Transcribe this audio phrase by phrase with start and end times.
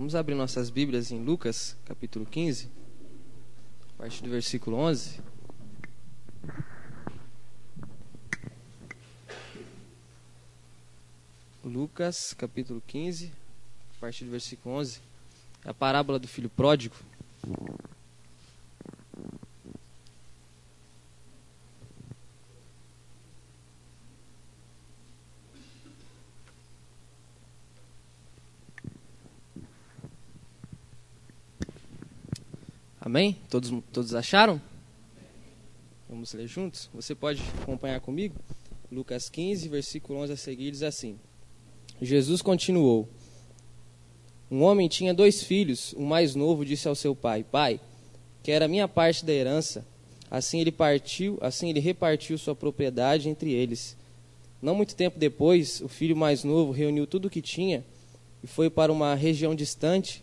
[0.00, 2.70] Vamos abrir nossas Bíblias em Lucas, capítulo 15,
[3.92, 5.20] a partir do versículo 11.
[11.62, 15.00] Lucas, capítulo 15, a partir do versículo 11.
[15.66, 16.96] É a parábola do filho pródigo.
[33.10, 33.36] Amém?
[33.50, 34.62] Todos, todos acharam?
[36.08, 36.88] Vamos ler juntos?
[36.94, 38.36] Você pode acompanhar comigo?
[38.88, 41.18] Lucas 15, versículo 11 a seguir diz assim:
[42.00, 43.08] Jesus continuou:
[44.48, 45.92] Um homem tinha dois filhos.
[45.94, 47.80] O mais novo disse ao seu pai: Pai,
[48.44, 49.84] quer a minha parte da herança.
[50.30, 53.96] Assim ele partiu, assim ele repartiu sua propriedade entre eles.
[54.62, 57.84] Não muito tempo depois, o filho mais novo reuniu tudo o que tinha
[58.40, 60.22] e foi para uma região distante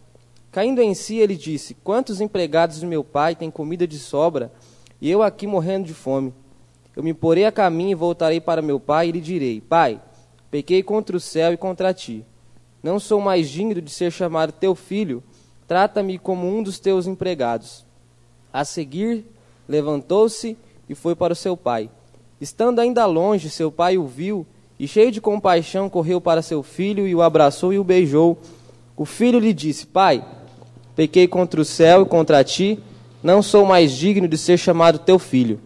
[0.51, 4.51] Caindo em si, ele disse: Quantos empregados de meu pai têm comida de sobra,
[4.99, 6.33] e eu aqui morrendo de fome?
[6.95, 10.01] Eu me porei a caminho e voltarei para meu pai e lhe direi: Pai,
[10.49, 12.25] pequei contra o céu e contra ti.
[12.83, 15.23] Não sou mais digno de ser chamado teu filho,
[15.67, 17.85] trata-me como um dos teus empregados.
[18.51, 19.25] A seguir,
[19.69, 20.57] levantou-se
[20.89, 21.89] e foi para o seu pai.
[22.41, 24.45] Estando ainda longe, seu pai o viu
[24.77, 28.37] e, cheio de compaixão, correu para seu filho e o abraçou e o beijou.
[28.97, 30.25] O filho lhe disse: Pai,
[30.95, 32.79] Pequei contra o céu e contra ti,
[33.23, 35.59] não sou mais digno de ser chamado teu filho.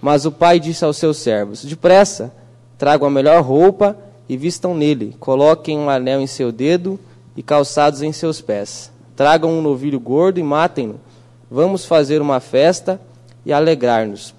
[0.00, 2.32] Mas o pai disse aos seus servos: Depressa,
[2.76, 3.96] tragam a melhor roupa
[4.28, 5.16] e vistam nele.
[5.18, 6.98] Coloquem um anel em seu dedo
[7.36, 8.90] e calçados em seus pés.
[9.16, 11.00] Tragam um novilho gordo e matem-no.
[11.50, 13.00] Vamos fazer uma festa
[13.46, 14.34] e alegrar-nos,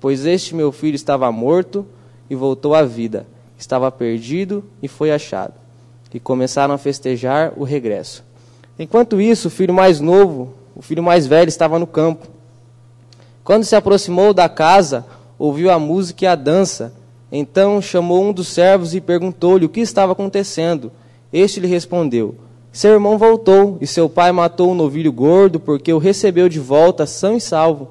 [0.00, 1.86] pois este meu filho estava morto
[2.30, 3.26] e voltou à vida,
[3.58, 5.54] estava perdido e foi achado.
[6.12, 8.24] E começaram a festejar o regresso.
[8.78, 12.26] Enquanto isso, o filho mais novo, o filho mais velho, estava no campo.
[13.44, 15.04] Quando se aproximou da casa,
[15.38, 16.92] ouviu a música e a dança.
[17.30, 20.90] Então chamou um dos servos e perguntou-lhe o que estava acontecendo.
[21.32, 22.34] Este lhe respondeu:
[22.72, 27.06] Seu irmão voltou e seu pai matou um novilho gordo porque o recebeu de volta
[27.06, 27.88] são e salvo.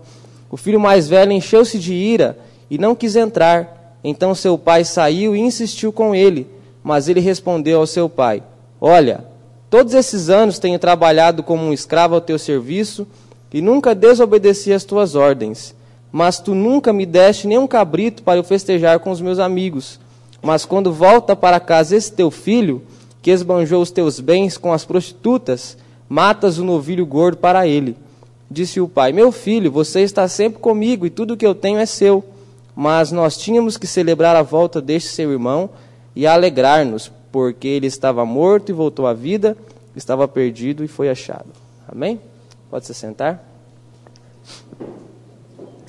[0.49, 2.37] O filho mais velho encheu-se de ira
[2.69, 3.97] e não quis entrar.
[4.03, 6.47] Então seu pai saiu e insistiu com ele,
[6.83, 8.43] mas ele respondeu ao seu pai:
[8.79, 9.25] Olha,
[9.73, 13.07] Todos esses anos tenho trabalhado como um escravo ao teu serviço
[13.51, 15.73] e nunca desobedeci às tuas ordens.
[16.11, 19.99] Mas tu nunca me deste nem um cabrito para eu festejar com os meus amigos.
[20.43, 22.83] Mas quando volta para casa esse teu filho,
[23.19, 25.75] que esbanjou os teus bens com as prostitutas,
[26.07, 27.97] matas o novilho gordo para ele.
[28.51, 31.87] Disse o pai: Meu filho, você está sempre comigo e tudo que eu tenho é
[31.87, 32.23] seu.
[32.75, 35.71] Mas nós tínhamos que celebrar a volta deste seu irmão
[36.15, 39.57] e alegrar-nos, porque ele estava morto e voltou à vida,
[39.95, 41.47] estava perdido e foi achado.
[41.87, 42.21] Amém?
[42.69, 43.43] Pode se sentar.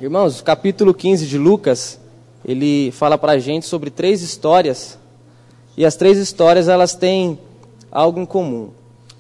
[0.01, 2.01] Irmãos, o capítulo 15 de Lucas,
[2.47, 4.99] ele fala para a gente sobre três histórias,
[5.77, 7.39] e as três histórias elas têm
[7.93, 8.71] algo em comum.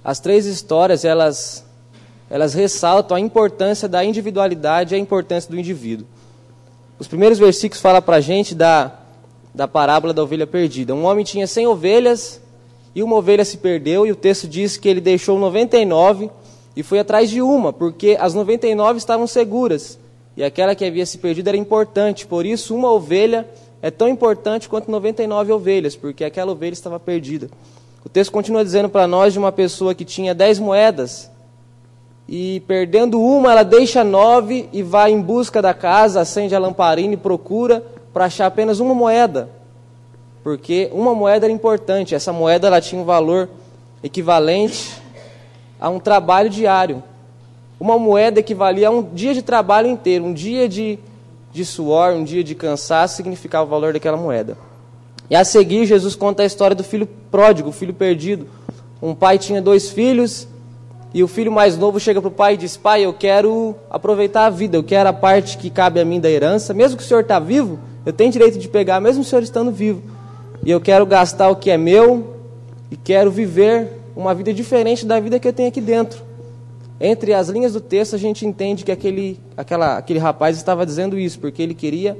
[0.03, 1.63] As três histórias elas
[2.31, 6.07] elas ressaltam a importância da individualidade e a importância do indivíduo.
[6.99, 9.04] Os primeiros versículos falam para a gente da
[9.55, 10.95] da parábola da ovelha perdida.
[10.95, 12.41] Um homem tinha 100 ovelhas
[12.95, 16.31] e uma ovelha se perdeu, e o texto diz que ele deixou 99
[16.77, 19.99] e foi atrás de uma, porque as 99 estavam seguras
[20.37, 22.27] e aquela que havia se perdido era importante.
[22.27, 23.49] Por isso, uma ovelha
[23.81, 27.49] é tão importante quanto 99 ovelhas, porque aquela ovelha estava perdida.
[28.05, 31.31] O texto continua dizendo para nós de uma pessoa que tinha 10 moedas
[32.29, 37.15] e perdendo uma, ela deixa nove e vai em busca da casa, acende a lamparina
[37.15, 37.85] e procura
[38.15, 39.51] para achar apenas uma moeda,
[40.45, 42.15] porque uma moeda era importante.
[42.15, 43.51] Essa moeda ela tinha um valor
[44.05, 45.03] equivalente
[45.81, 47.03] a um trabalho diário.
[47.81, 50.97] Uma moeda equivalia a um dia de trabalho inteiro, um dia de,
[51.53, 54.57] de suor, um dia de cansaço, significava o valor daquela moeda.
[55.29, 58.47] E a seguir, Jesus conta a história do filho pródigo, o filho perdido.
[59.03, 60.47] Um pai tinha dois filhos,
[61.13, 64.47] e o filho mais novo chega para o pai e diz: Pai, eu quero aproveitar
[64.47, 67.07] a vida, eu quero a parte que cabe a mim da herança, mesmo que o
[67.07, 70.03] senhor está vivo, eu tenho direito de pegar, mesmo o Senhor estando vivo.
[70.65, 72.37] E eu quero gastar o que é meu
[72.91, 76.23] e quero viver uma vida diferente da vida que eu tenho aqui dentro.
[77.01, 81.19] entre as linhas do texto a gente entende que aquele, aquela, aquele rapaz estava dizendo
[81.19, 82.17] isso, porque ele queria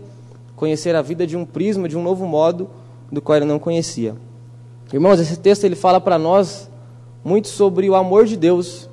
[0.57, 2.69] conhecer a vida de um prisma, de um novo modo,
[3.11, 4.15] do qual ele não conhecia.
[4.93, 6.69] Irmãos, esse texto ele fala para nós
[7.25, 8.89] muito sobre o amor de Deus,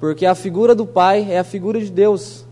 [0.00, 2.44] porque a figura do pai é a figura de Deus.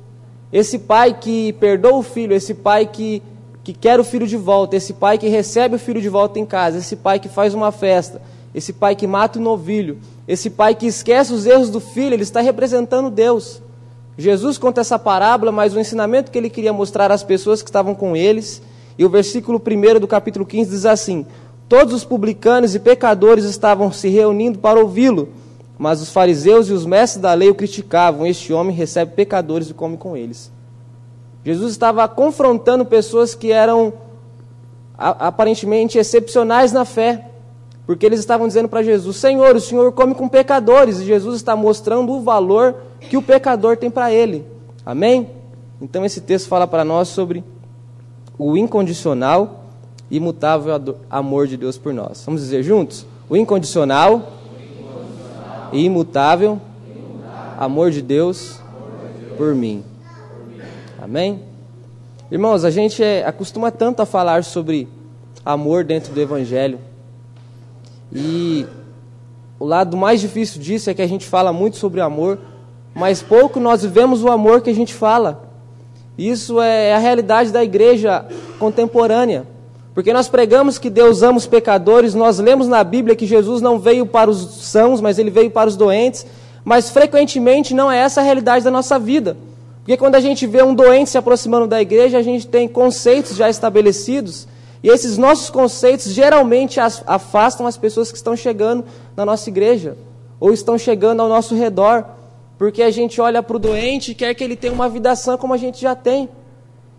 [0.53, 3.23] Esse pai que perdoa o filho, esse pai que,
[3.69, 6.47] que quer o filho de volta, esse pai que recebe o filho de volta em
[6.47, 8.19] casa, esse pai que faz uma festa,
[8.55, 12.23] esse pai que mata o novilho, esse pai que esquece os erros do filho, ele
[12.23, 13.61] está representando Deus.
[14.17, 17.95] Jesus conta essa parábola, mas o ensinamento que ele queria mostrar às pessoas que estavam
[17.95, 18.63] com eles,
[18.97, 21.27] e o versículo 1 do capítulo 15 diz assim:
[21.69, 25.29] Todos os publicanos e pecadores estavam se reunindo para ouvi-lo,
[25.77, 28.27] mas os fariseus e os mestres da lei o criticavam.
[28.27, 30.51] Este homem recebe pecadores e come com eles.
[31.49, 33.95] Jesus estava confrontando pessoas que eram
[34.99, 37.31] aparentemente excepcionais na fé,
[37.87, 41.57] porque eles estavam dizendo para Jesus: Senhor, o Senhor come com pecadores, e Jesus está
[41.57, 44.45] mostrando o valor que o pecador tem para ele.
[44.85, 45.31] Amém?
[45.81, 47.43] Então esse texto fala para nós sobre
[48.39, 49.65] o incondicional
[50.11, 52.23] e imutável amor de Deus por nós.
[52.27, 53.07] Vamos dizer juntos?
[53.27, 54.35] O incondicional,
[55.73, 56.61] e imutável,
[57.59, 58.61] amor de Deus
[59.39, 59.83] por mim.
[61.01, 61.45] Amém?
[62.29, 64.89] Irmãos, a gente é, acostuma tanto a falar sobre
[65.45, 66.81] amor dentro do Evangelho.
[68.13, 68.67] E
[69.61, 72.41] o lado mais difícil disso é que a gente fala muito sobre amor,
[72.93, 75.49] mas pouco nós vivemos o amor que a gente fala.
[76.19, 78.27] Isso é a realidade da igreja
[78.59, 79.47] contemporânea.
[79.95, 83.79] Porque nós pregamos que Deus ama os pecadores, nós lemos na Bíblia que Jesus não
[83.79, 86.27] veio para os sãos, mas ele veio para os doentes,
[86.65, 89.37] mas frequentemente não é essa a realidade da nossa vida.
[89.89, 93.35] Porque quando a gente vê um doente se aproximando da igreja, a gente tem conceitos
[93.35, 94.47] já estabelecidos,
[94.83, 98.85] e esses nossos conceitos geralmente afastam as pessoas que estão chegando
[99.17, 99.97] na nossa igreja,
[100.39, 102.05] ou estão chegando ao nosso redor.
[102.59, 105.39] Porque a gente olha para o doente e quer que ele tenha uma vida sã
[105.39, 106.29] como a gente já tem.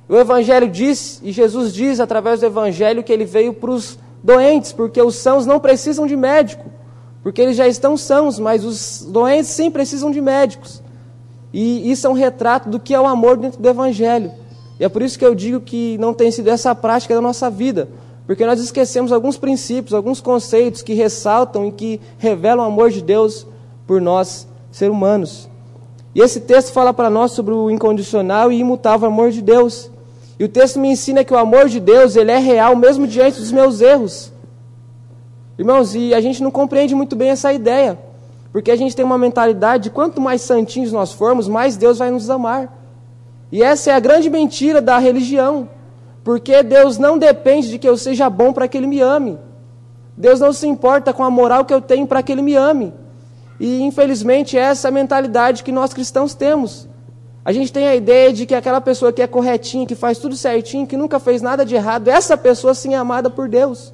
[0.07, 4.74] O Evangelho diz, e Jesus diz através do Evangelho, que ele veio para os doentes,
[4.74, 6.65] porque os sãos não precisam de médico,
[7.21, 10.81] porque eles já estão sãos, mas os doentes sim precisam de médicos.
[11.54, 14.31] E isso é um retrato do que é o amor dentro do Evangelho.
[14.80, 17.22] E é por isso que eu digo que não tem sido essa a prática da
[17.22, 17.90] nossa vida,
[18.25, 23.01] porque nós esquecemos alguns princípios, alguns conceitos que ressaltam e que revelam o amor de
[23.01, 23.46] Deus
[23.86, 25.50] por nós, seres humanos.
[26.13, 29.90] E esse texto fala para nós sobre o incondicional e imutável amor de Deus.
[30.40, 33.40] E o texto me ensina que o amor de Deus, ele é real mesmo diante
[33.40, 34.31] dos meus erros.
[35.57, 38.00] Irmãos, e a gente não compreende muito bem essa ideia.
[38.51, 42.10] Porque a gente tem uma mentalidade de quanto mais santinhos nós formos, mais Deus vai
[42.10, 42.75] nos amar.
[43.51, 45.69] E essa é a grande mentira da religião.
[46.24, 49.38] Porque Deus não depende de que eu seja bom para que Ele me ame.
[50.18, 52.94] Deus não se importa com a moral que eu tenho para que Ele me ame.
[53.60, 56.88] E infelizmente essa é a mentalidade que nós cristãos temos.
[57.44, 60.36] A gente tem a ideia de que aquela pessoa que é corretinha, que faz tudo
[60.36, 63.94] certinho, que nunca fez nada de errado, essa pessoa sim é amada por Deus.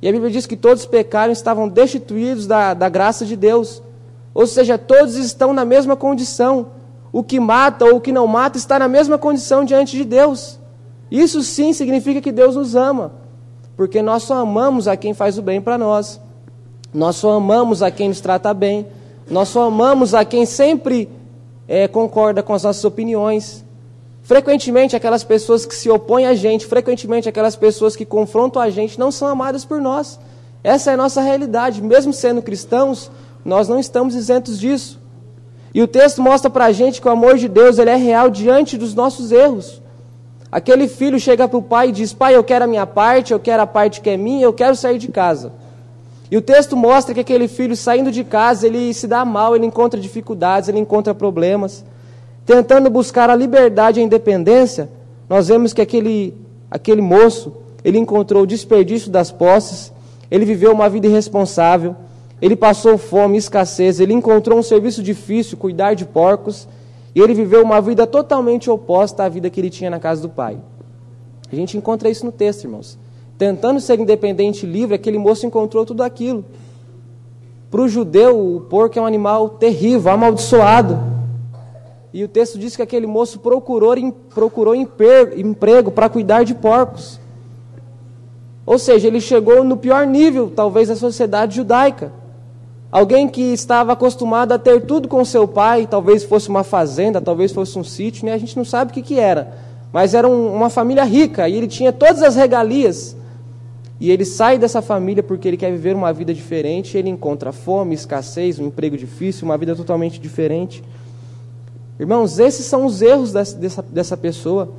[0.00, 3.82] E a Bíblia diz que todos pecaram e estavam destituídos da, da graça de Deus.
[4.32, 6.68] Ou seja, todos estão na mesma condição.
[7.10, 10.58] O que mata ou o que não mata está na mesma condição diante de Deus.
[11.10, 13.12] Isso sim significa que Deus nos ama,
[13.76, 16.20] porque nós só amamos a quem faz o bem para nós.
[16.92, 18.86] Nós só amamos a quem nos trata bem.
[19.30, 21.08] Nós só amamos a quem sempre
[21.66, 23.64] é, concorda com as nossas opiniões.
[24.28, 28.98] Frequentemente, aquelas pessoas que se opõem a gente, frequentemente, aquelas pessoas que confrontam a gente,
[28.98, 30.20] não são amadas por nós.
[30.62, 31.80] Essa é a nossa realidade.
[31.80, 33.10] Mesmo sendo cristãos,
[33.42, 35.00] nós não estamos isentos disso.
[35.72, 38.28] E o texto mostra para a gente que o amor de Deus ele é real
[38.28, 39.80] diante dos nossos erros.
[40.52, 43.40] Aquele filho chega para o pai e diz: Pai, eu quero a minha parte, eu
[43.40, 45.54] quero a parte que é minha, eu quero sair de casa.
[46.30, 49.64] E o texto mostra que aquele filho saindo de casa, ele se dá mal, ele
[49.64, 51.82] encontra dificuldades, ele encontra problemas.
[52.48, 54.88] Tentando buscar a liberdade e a independência,
[55.28, 56.34] nós vemos que aquele,
[56.70, 57.52] aquele moço,
[57.84, 59.92] ele encontrou o desperdício das posses,
[60.30, 61.94] ele viveu uma vida irresponsável,
[62.40, 66.66] ele passou fome, escassez, ele encontrou um serviço difícil, cuidar de porcos,
[67.14, 70.30] e ele viveu uma vida totalmente oposta à vida que ele tinha na casa do
[70.30, 70.56] pai.
[71.52, 72.98] A gente encontra isso no texto, irmãos.
[73.36, 76.42] Tentando ser independente e livre, aquele moço encontrou tudo aquilo.
[77.70, 81.17] Para o judeu, o porco é um animal terrível, amaldiçoado.
[82.12, 83.94] E o texto diz que aquele moço procurou,
[84.34, 87.20] procurou emprego para cuidar de porcos.
[88.64, 92.12] Ou seja, ele chegou no pior nível, talvez, da sociedade judaica.
[92.90, 97.52] Alguém que estava acostumado a ter tudo com seu pai, talvez fosse uma fazenda, talvez
[97.52, 98.32] fosse um sítio, né?
[98.32, 99.52] a gente não sabe o que, que era.
[99.92, 103.14] Mas era um, uma família rica e ele tinha todas as regalias.
[104.00, 107.94] e ele sai dessa família porque ele quer viver uma vida diferente, ele encontra fome,
[107.94, 110.82] escassez, um emprego difícil, uma vida totalmente diferente.
[111.98, 114.70] Irmãos, esses são os erros dessa, dessa pessoa.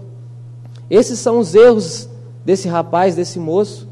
[0.89, 2.09] Esses são os erros
[2.45, 3.87] desse rapaz, desse moço.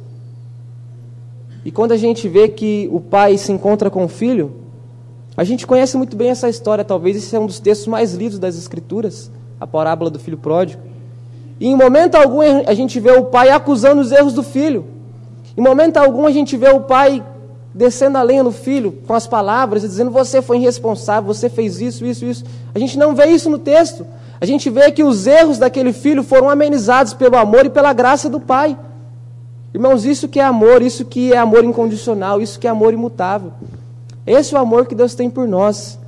[1.65, 4.53] E quando a gente vê que o pai se encontra com o filho,
[5.35, 8.39] a gente conhece muito bem essa história, talvez esse é um dos textos mais lidos
[8.39, 9.29] das Escrituras,
[9.59, 10.81] a parábola do filho pródigo.
[11.59, 14.85] E em momento algum a gente vê o pai acusando os erros do filho.
[15.55, 17.23] Em momento algum a gente vê o pai
[17.77, 21.79] descendo a lenha no filho com as palavras e dizendo: Você foi irresponsável, você fez
[21.79, 22.43] isso, isso, isso.
[22.73, 24.05] A gente não vê isso no texto.
[24.41, 28.29] A gente vê que os erros daquele filho foram amenizados pelo amor e pela graça
[28.29, 28.77] do pai.
[29.73, 33.51] Irmãos, isso que é amor, isso que é amor incondicional, isso que é amor imutável.
[34.25, 35.99] Esse é o amor que Deus tem por nós.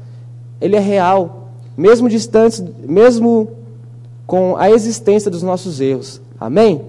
[0.59, 3.49] Ele é real, mesmo distante, mesmo
[4.25, 6.21] com a existência dos nossos erros.
[6.39, 6.81] Amém?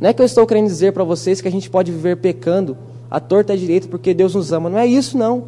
[0.00, 2.76] Não é que eu estou querendo dizer para vocês que a gente pode viver pecando
[3.10, 4.68] à torta à direita porque Deus nos ama.
[4.68, 5.44] Não é isso, não.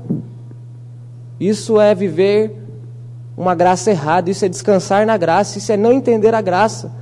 [1.38, 2.56] Isso é viver
[3.36, 6.92] uma graça errada, isso é descansar na graça, isso é não entender a graça.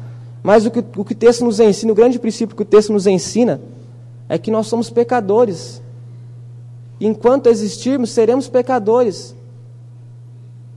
[0.42, 2.92] Mas o que o, que o texto nos ensina, o grande princípio que o texto
[2.92, 3.60] nos ensina,
[4.28, 5.82] é que nós somos pecadores.
[7.00, 9.34] Enquanto existirmos, seremos pecadores.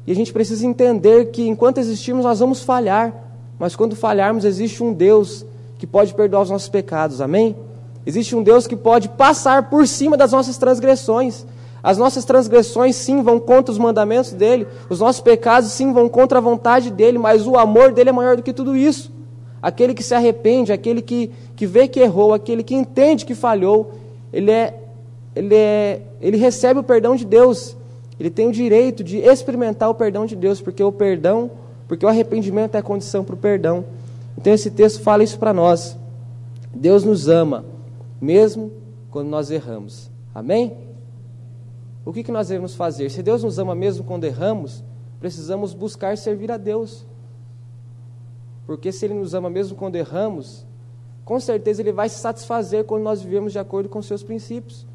[0.06, 3.14] E a gente precisa entender que enquanto existirmos, nós vamos falhar.
[3.60, 5.46] Mas quando falharmos, existe um Deus
[5.78, 7.56] que pode perdoar os nossos pecados, amém?
[8.06, 11.46] Existe um Deus que pode passar por cima das nossas transgressões.
[11.84, 16.38] As nossas transgressões, sim, vão contra os mandamentos dele, os nossos pecados, sim, vão contra
[16.38, 19.12] a vontade dele, mas o amor dele é maior do que tudo isso.
[19.62, 23.94] Aquele que se arrepende, aquele que, que vê que errou, aquele que entende que falhou,
[24.32, 24.76] ele, é,
[25.36, 27.76] ele, é, ele recebe o perdão de Deus.
[28.20, 31.50] Ele tem o direito de experimentar o perdão de Deus, porque o perdão,
[31.88, 33.84] porque o arrependimento é a condição para o perdão.
[34.38, 35.98] Então esse texto fala isso para nós.
[36.74, 37.66] Deus nos ama,
[38.22, 38.72] mesmo
[39.10, 40.12] quando nós erramos.
[40.34, 40.78] Amém?
[42.06, 43.10] O que, que nós devemos fazer?
[43.10, 44.84] Se Deus nos ama mesmo quando erramos,
[45.20, 47.06] precisamos buscar servir a Deus.
[48.66, 50.66] Porque se Ele nos ama mesmo quando erramos,
[51.26, 54.88] com certeza Ele vai se satisfazer quando nós vivemos de acordo com seus princípios.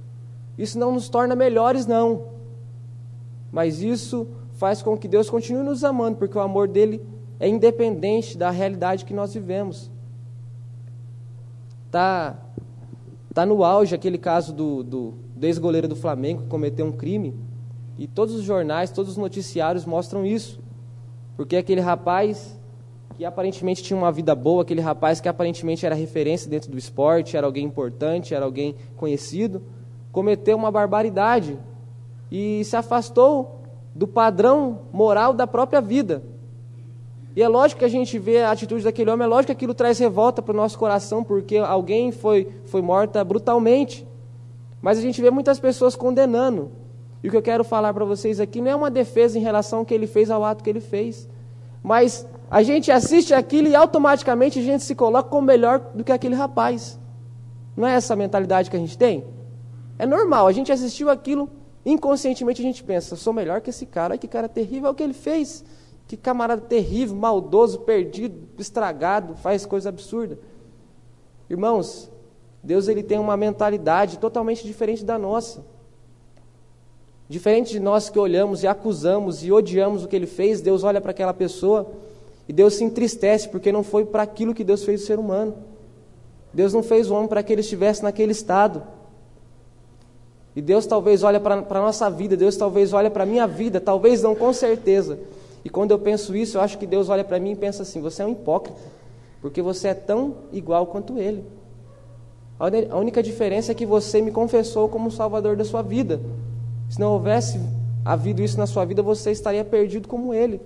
[0.56, 2.24] Isso não nos torna melhores, não.
[3.52, 7.04] Mas isso faz com que Deus continue nos amando, porque o amor dele
[7.38, 9.90] é independente da realidade que nós vivemos.
[13.36, 16.92] Está tá no auge aquele caso do, do, do ex-goleiro do Flamengo que cometeu um
[16.92, 17.34] crime,
[17.98, 20.58] e todos os jornais, todos os noticiários mostram isso.
[21.36, 22.58] Porque aquele rapaz
[23.14, 27.36] que aparentemente tinha uma vida boa, aquele rapaz que aparentemente era referência dentro do esporte,
[27.36, 29.62] era alguém importante, era alguém conhecido,
[30.10, 31.58] cometeu uma barbaridade
[32.32, 33.60] e se afastou
[33.94, 36.22] do padrão moral da própria vida.
[37.36, 39.74] E é lógico que a gente vê a atitude daquele homem, é lógico que aquilo
[39.74, 44.08] traz revolta para o nosso coração, porque alguém foi, foi morta brutalmente.
[44.80, 46.72] Mas a gente vê muitas pessoas condenando.
[47.22, 49.80] E o que eu quero falar para vocês aqui não é uma defesa em relação
[49.80, 51.28] ao que ele fez, ao ato que ele fez.
[51.82, 56.12] Mas a gente assiste aquilo e automaticamente a gente se coloca como melhor do que
[56.12, 56.98] aquele rapaz.
[57.76, 59.24] Não é essa a mentalidade que a gente tem?
[59.98, 61.50] É normal, a gente assistiu aquilo,
[61.84, 65.02] inconscientemente a gente pensa, sou melhor que esse cara, que cara terrível é o que
[65.02, 65.62] ele fez.
[66.06, 70.38] Que camarada terrível, maldoso, perdido, estragado, faz coisa absurda.
[71.50, 72.10] Irmãos,
[72.62, 75.64] Deus ele tem uma mentalidade totalmente diferente da nossa.
[77.28, 81.00] Diferente de nós que olhamos e acusamos e odiamos o que ele fez, Deus olha
[81.00, 81.90] para aquela pessoa
[82.48, 85.54] e Deus se entristece porque não foi para aquilo que Deus fez o ser humano.
[86.54, 88.82] Deus não fez o homem para que ele estivesse naquele estado.
[90.54, 93.80] E Deus talvez olha para a nossa vida, Deus talvez olha para a minha vida,
[93.80, 95.18] talvez não com certeza,
[95.66, 98.00] e quando eu penso isso, eu acho que Deus olha para mim e pensa assim:
[98.00, 98.78] você é um hipócrita,
[99.40, 101.44] porque você é tão igual quanto Ele.
[102.56, 106.20] A única diferença é que você me confessou como Salvador da sua vida.
[106.88, 107.58] Se não houvesse
[108.04, 110.60] havido isso na sua vida, você estaria perdido como Ele,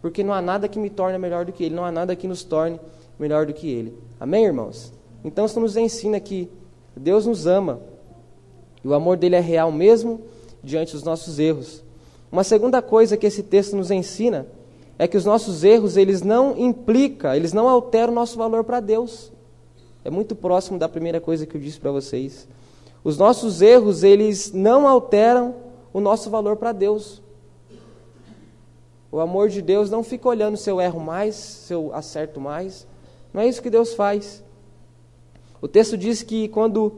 [0.00, 2.28] porque não há nada que me torne melhor do que Ele, não há nada que
[2.28, 2.78] nos torne
[3.18, 3.98] melhor do que Ele.
[4.20, 4.92] Amém, irmãos?
[5.24, 6.48] Então, isso nos ensina que
[6.96, 7.80] Deus nos ama
[8.84, 10.20] e o amor dele é real mesmo
[10.62, 11.82] diante dos nossos erros.
[12.34, 14.44] Uma segunda coisa que esse texto nos ensina
[14.98, 18.80] é que os nossos erros, eles não implicam, eles não alteram o nosso valor para
[18.80, 19.30] Deus.
[20.04, 22.48] É muito próximo da primeira coisa que eu disse para vocês.
[23.04, 25.54] Os nossos erros, eles não alteram
[25.92, 27.22] o nosso valor para Deus.
[29.12, 32.84] O amor de Deus não fica olhando se eu erro mais, se eu acerto mais.
[33.32, 34.42] Não é isso que Deus faz.
[35.62, 36.94] O texto diz que quando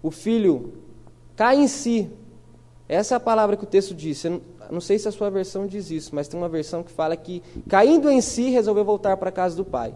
[0.00, 0.74] o filho
[1.34, 2.08] cai em si,
[2.92, 4.22] essa é a palavra que o texto diz.
[4.70, 7.42] Não sei se a sua versão diz isso, mas tem uma versão que fala que,
[7.68, 9.94] caindo em si, resolveu voltar para a casa do pai.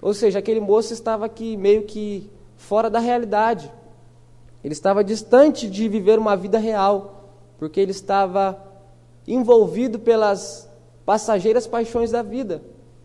[0.00, 3.70] Ou seja, aquele moço estava aqui meio que fora da realidade.
[4.64, 8.62] Ele estava distante de viver uma vida real, porque ele estava
[9.26, 10.68] envolvido pelas
[11.04, 12.62] passageiras paixões da vida.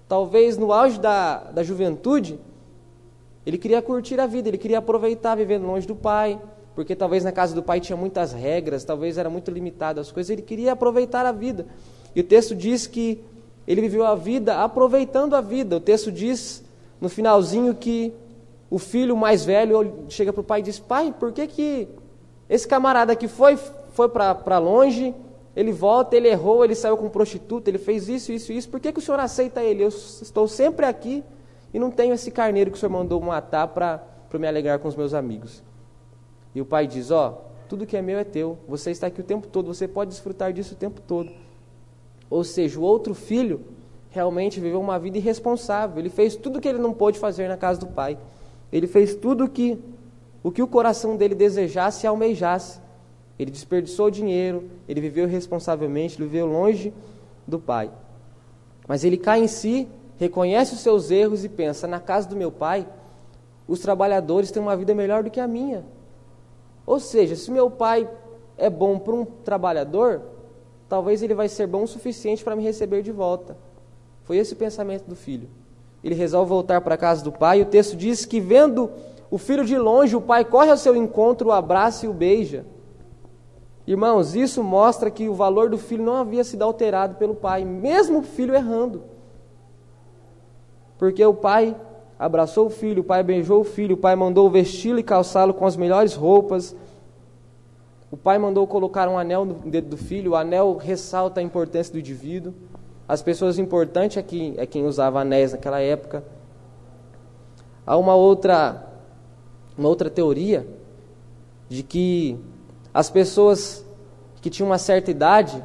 [0.07, 2.39] Talvez no auge da, da juventude,
[3.45, 6.39] ele queria curtir a vida, ele queria aproveitar vivendo longe do pai,
[6.75, 10.29] porque talvez na casa do pai tinha muitas regras, talvez era muito limitado as coisas,
[10.29, 11.65] ele queria aproveitar a vida.
[12.13, 13.23] E o texto diz que
[13.65, 15.77] ele viveu a vida aproveitando a vida.
[15.77, 16.63] O texto diz
[16.99, 18.13] no finalzinho que
[18.69, 21.87] o filho mais velho chega para o pai e diz: Pai, por que, que
[22.49, 23.57] esse camarada que foi,
[23.93, 25.15] foi para longe,
[25.55, 28.91] ele volta, ele errou, ele saiu com prostituta, ele fez isso, isso, isso, por que,
[28.91, 29.83] que o senhor aceita ele?
[29.83, 31.23] Eu estou sempre aqui
[31.73, 34.03] e não tenho esse carneiro que o senhor mandou matar para
[34.33, 35.63] me alegrar com os meus amigos.
[36.55, 39.19] E o pai diz: Ó, oh, tudo que é meu é teu, você está aqui
[39.19, 41.29] o tempo todo, você pode desfrutar disso o tempo todo.
[42.29, 43.61] Ou seja, o outro filho
[44.09, 47.57] realmente viveu uma vida irresponsável, ele fez tudo o que ele não pôde fazer na
[47.57, 48.17] casa do pai.
[48.71, 49.77] Ele fez tudo que,
[50.41, 52.79] o que o coração dele desejasse e almejasse.
[53.37, 56.93] Ele desperdiçou dinheiro, ele viveu irresponsavelmente, ele viveu longe
[57.45, 57.91] do pai.
[58.87, 62.51] Mas ele cai em si, reconhece os seus erros e pensa: na casa do meu
[62.51, 62.87] pai,
[63.67, 65.83] os trabalhadores têm uma vida melhor do que a minha.
[66.85, 68.09] Ou seja, se meu pai
[68.57, 70.21] é bom para um trabalhador,
[70.87, 73.57] talvez ele vai ser bom o suficiente para me receber de volta.
[74.23, 75.49] Foi esse o pensamento do filho
[76.05, 77.57] ele resolve voltar para a casa do pai.
[77.57, 78.91] E o texto diz que, vendo
[79.31, 82.63] o filho de longe, o pai corre ao seu encontro, o abraça e o beija.
[83.87, 88.19] Irmãos, isso mostra que o valor do filho não havia sido alterado pelo pai, mesmo
[88.19, 89.01] o filho errando.
[90.99, 91.75] Porque o pai
[92.17, 95.65] abraçou o filho, o pai beijou o filho, o pai mandou vesti-lo e calçá-lo com
[95.65, 96.75] as melhores roupas.
[98.09, 101.91] O pai mandou colocar um anel no dedo do filho, o anel ressalta a importância
[101.91, 102.53] do indivíduo.
[103.07, 106.23] As pessoas importantes é, que, é quem usava anéis naquela época.
[107.85, 108.87] Há uma outra,
[109.77, 110.65] uma outra teoria
[111.69, 112.39] de que
[112.93, 113.85] as pessoas
[114.41, 115.63] que tinham uma certa idade,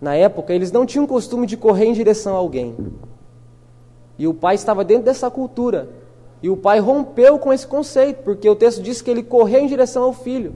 [0.00, 2.76] na época, eles não tinham costume de correr em direção a alguém.
[4.18, 5.88] E o pai estava dentro dessa cultura.
[6.42, 9.66] E o pai rompeu com esse conceito, porque o texto diz que ele correu em
[9.66, 10.54] direção ao filho.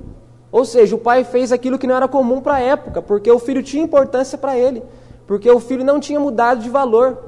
[0.50, 3.38] Ou seja, o pai fez aquilo que não era comum para a época, porque o
[3.38, 4.82] filho tinha importância para ele
[5.26, 7.18] porque o filho não tinha mudado de valor.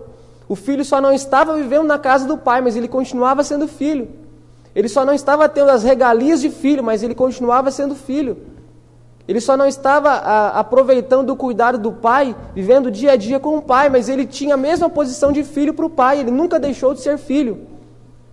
[0.49, 4.09] O filho só não estava vivendo na casa do pai, mas ele continuava sendo filho.
[4.75, 8.37] Ele só não estava tendo as regalias de filho, mas ele continuava sendo filho.
[9.27, 13.57] Ele só não estava a, aproveitando o cuidado do pai, vivendo dia a dia com
[13.57, 16.61] o pai, mas ele tinha a mesma posição de filho para o pai, ele nunca
[16.61, 17.67] deixou de ser filho.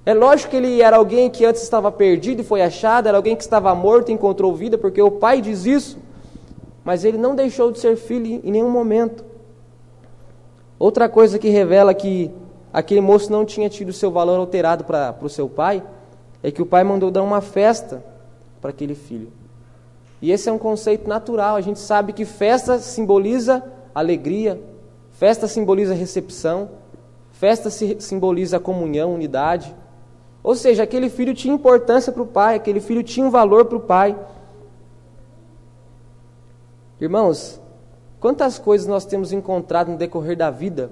[0.06, 3.36] É lógico que ele era alguém que antes estava perdido e foi achado, era alguém
[3.36, 5.98] que estava morto e encontrou vida, porque o pai diz isso,
[6.84, 9.24] mas ele não deixou de ser filho em nenhum momento.
[10.78, 12.32] Outra coisa que revela que
[12.74, 15.84] aquele moço não tinha tido seu valor alterado para o seu pai
[16.42, 18.04] é que o pai mandou dar uma festa
[18.60, 19.32] para aquele filho.
[20.22, 21.56] E esse é um conceito natural.
[21.56, 24.62] A gente sabe que festa simboliza alegria,
[25.12, 26.70] festa simboliza recepção,
[27.32, 29.76] festa simboliza comunhão, unidade.
[30.44, 33.78] Ou seja, aquele filho tinha importância para o pai, aquele filho tinha um valor para
[33.78, 34.18] o pai.
[37.00, 37.62] Irmãos,
[38.22, 40.92] Quantas coisas nós temos encontrado no decorrer da vida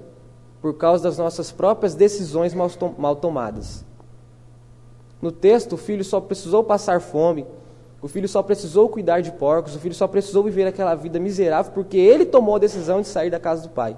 [0.60, 3.84] por causa das nossas próprias decisões mal tomadas?
[5.22, 7.46] No texto, o filho só precisou passar fome,
[8.02, 11.72] o filho só precisou cuidar de porcos, o filho só precisou viver aquela vida miserável
[11.72, 13.96] porque ele tomou a decisão de sair da casa do pai.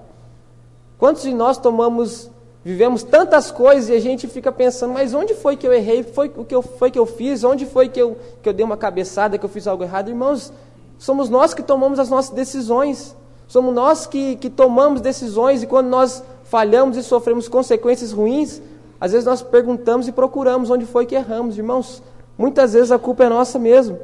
[0.99, 2.31] Quantos de nós tomamos,
[2.65, 6.03] vivemos tantas coisas e a gente fica pensando, mas onde foi que eu errei?
[6.03, 7.45] Foi o que eu, foi que eu fiz?
[7.45, 10.09] Onde foi que eu, que eu dei uma cabeçada, que eu fiz algo errado?
[10.09, 10.53] Irmãos,
[10.99, 13.17] somos nós que tomamos as nossas decisões.
[13.47, 18.62] Somos nós que, que tomamos decisões e quando nós falhamos e sofremos consequências ruins,
[19.01, 21.59] às vezes nós perguntamos e procuramos onde foi que erramos.
[21.59, 22.03] Irmãos,
[22.42, 24.00] muitas vezes a culpa é nossa mesmo.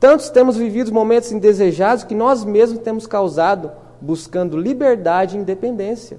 [0.00, 6.18] Tantos temos vivido momentos indesejados que nós mesmos temos causado buscando liberdade e independência.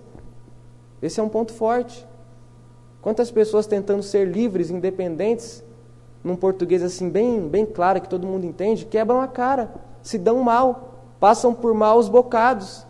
[1.01, 2.07] Esse é um ponto forte.
[3.01, 5.61] Quantas pessoas tentando ser livres, independentes,
[6.23, 10.39] num português assim bem, bem claro que todo mundo entende, quebram a cara, se dão
[10.39, 12.87] mal, passam por maus bocados.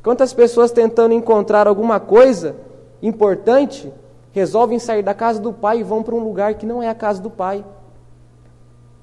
[0.00, 2.54] Quantas pessoas tentando encontrar alguma coisa
[3.02, 3.92] importante
[4.30, 6.94] resolvem sair da casa do pai e vão para um lugar que não é a
[6.94, 7.64] casa do pai.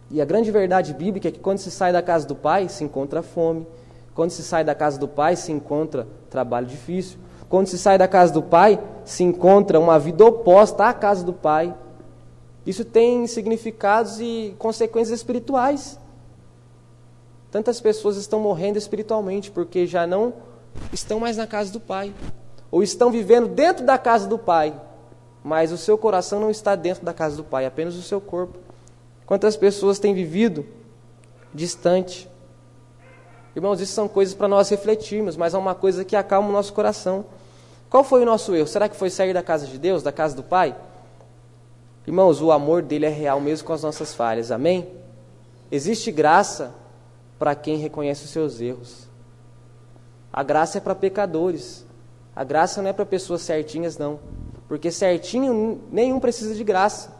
[0.10, 2.84] E a grande verdade bíblica é que quando se sai da casa do pai, se
[2.84, 3.68] encontra fome.
[4.14, 7.20] Quando se sai da casa do pai, se encontra trabalho difícil.
[7.50, 11.34] Quando se sai da casa do pai, se encontra uma vida oposta à casa do
[11.34, 11.76] pai.
[12.66, 16.00] Isso tem significados e consequências espirituais.
[17.50, 20.34] Tantas pessoas estão morrendo espiritualmente porque já não
[20.92, 22.14] estão mais na casa do Pai,
[22.70, 24.80] ou estão vivendo dentro da casa do Pai,
[25.44, 28.60] mas o seu coração não está dentro da casa do Pai, apenas o seu corpo.
[29.28, 30.66] Quantas pessoas têm vivido
[31.54, 32.30] distante?
[33.54, 36.72] Irmãos, isso são coisas para nós refletirmos, mas é uma coisa que acalma o nosso
[36.72, 37.26] coração.
[37.90, 38.68] Qual foi o nosso erro?
[38.68, 40.74] Será que foi sair da casa de Deus, da casa do Pai?
[42.06, 44.88] Irmãos, o amor dele é real mesmo com as nossas falhas, amém?
[45.70, 46.74] Existe graça
[47.38, 49.10] para quem reconhece os seus erros.
[50.32, 51.86] A graça é para pecadores.
[52.34, 54.22] A graça não é para pessoas certinhas, não.
[54.70, 57.12] Porque certinho nenhum precisa de graça.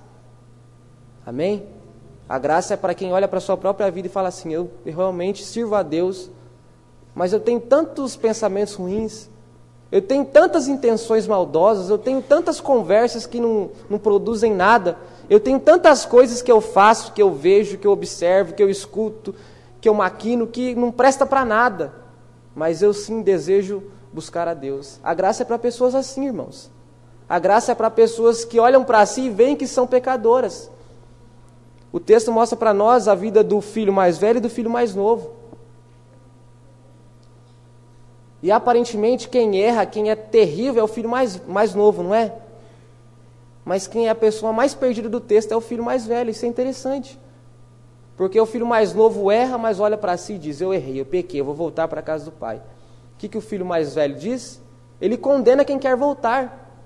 [1.26, 1.68] Amém?
[2.30, 4.70] A graça é para quem olha para a sua própria vida e fala assim: eu
[4.86, 6.30] realmente sirvo a Deus,
[7.16, 9.30] mas eu tenho tantos pensamentos ruins,
[9.92, 14.98] eu tenho tantas intenções maldosas, eu tenho tantas conversas que não, não produzem nada,
[15.30, 18.70] eu tenho tantas coisas que eu faço, que eu vejo, que eu observo, que eu
[18.70, 19.34] escuto,
[19.80, 21.94] que eu maquino, que não presta para nada.
[22.54, 25.00] Mas eu sim desejo buscar a Deus.
[25.04, 26.72] A graça é para pessoas assim, irmãos.
[27.30, 30.70] A graça é para pessoas que olham para si e veem que são pecadoras.
[31.98, 34.94] O texto mostra para nós a vida do filho mais velho e do filho mais
[34.94, 35.32] novo.
[38.44, 42.36] E aparentemente quem erra, quem é terrível é o filho mais, mais novo, não é?
[43.66, 46.30] Mas quem é a pessoa mais perdida do texto é o filho mais velho.
[46.30, 47.20] Isso é interessante.
[48.16, 51.06] Porque o filho mais novo erra, mas olha para si e diz: Eu errei, eu
[51.06, 52.58] pequei, eu vou voltar para a casa do pai.
[52.58, 54.62] O que, que o filho mais velho diz?
[55.02, 56.80] Ele condena quem quer voltar.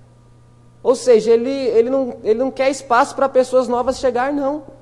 [0.81, 4.79] Ou seja, ele, ele, não, ele não quer espaço para pessoas novas chegar, não.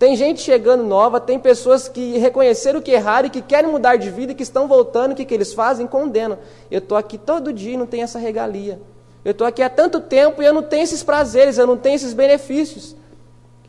[0.00, 4.08] Tem gente chegando nova, tem pessoas que reconheceram que erraram e que querem mudar de
[4.08, 5.86] vida e que estão voltando, o que, que eles fazem?
[5.86, 6.38] Condenam.
[6.70, 8.80] Eu estou aqui todo dia e não tenho essa regalia.
[9.22, 11.96] Eu estou aqui há tanto tempo e eu não tenho esses prazeres, eu não tenho
[11.96, 12.96] esses benefícios.